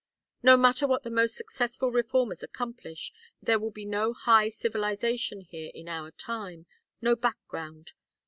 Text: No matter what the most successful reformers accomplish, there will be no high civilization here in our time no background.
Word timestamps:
No 0.41 0.57
matter 0.57 0.87
what 0.87 1.03
the 1.03 1.11
most 1.11 1.35
successful 1.35 1.91
reformers 1.91 2.41
accomplish, 2.41 3.13
there 3.39 3.59
will 3.59 3.69
be 3.69 3.85
no 3.85 4.13
high 4.13 4.49
civilization 4.49 5.41
here 5.41 5.69
in 5.75 5.87
our 5.87 6.09
time 6.09 6.65
no 7.03 7.15
background. 7.15 7.91